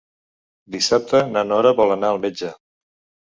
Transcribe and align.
Dissabte 0.75 1.19
na 1.35 1.43
Nora 1.49 1.73
vol 1.81 1.95
anar 1.97 2.09
al 2.15 2.21
metge. 2.27 2.51